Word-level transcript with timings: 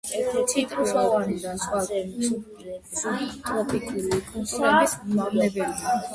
ციტრუსოვანი 0.51 1.37
და 1.43 1.51
სხვა 1.65 1.81
სუბტროპიკული 1.89 4.23
კულტურების 4.33 4.99
მავნებელია. 5.15 5.71